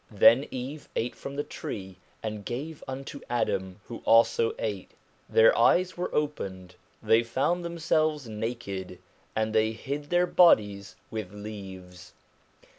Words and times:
Then 0.09 0.47
Eve 0.49 0.89
ate 0.95 1.13
from 1.15 1.35
the 1.35 1.43
tree, 1.43 1.97
and 2.23 2.43
gave 2.43 2.83
unto 2.87 3.21
Adam, 3.29 3.81
who 3.83 3.99
also 4.03 4.55
ate; 4.57 4.89
their 5.29 5.55
eyes 5.55 5.95
were 5.95 6.09
opened, 6.11 6.73
they 7.03 7.21
found 7.21 7.63
themselves 7.63 8.27
naked, 8.27 8.97
and 9.35 9.53
they 9.53 9.73
hid 9.73 10.09
their 10.09 10.25
bodies 10.25 10.95
with 11.11 11.31
leaves. 11.31 12.13